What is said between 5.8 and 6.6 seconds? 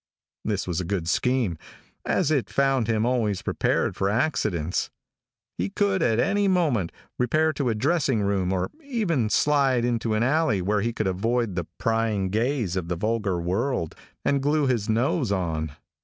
at any